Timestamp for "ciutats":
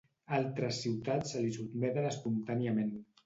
0.85-1.35